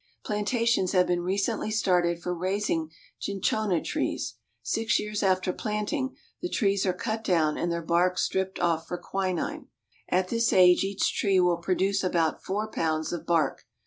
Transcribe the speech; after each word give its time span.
Plantations 0.25 0.93
have 0.93 1.05
been 1.05 1.21
recently 1.21 1.69
started 1.69 2.23
for 2.23 2.33
raising 2.33 2.89
cin 3.19 3.39
chona 3.39 3.83
trees. 3.83 4.33
Six 4.63 4.99
years 4.99 5.21
after 5.21 5.53
planting, 5.53 6.15
the 6.41 6.49
trees 6.49 6.87
are 6.87 6.91
cut 6.93 7.23
down 7.23 7.55
and 7.55 7.71
their 7.71 7.83
bark 7.83 8.17
stripped 8.17 8.57
off 8.57 8.87
for 8.87 8.97
quinine. 8.97 9.67
At 10.09 10.29
this 10.29 10.53
age 10.53 10.83
each 10.83 11.13
tree 11.15 11.39
will 11.39 11.57
produce 11.57 12.03
about 12.03 12.43
four 12.43 12.67
pounds 12.71 13.13
of 13.13 13.27
bark. 13.27 13.67